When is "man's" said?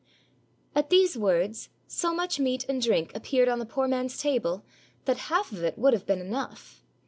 3.87-4.17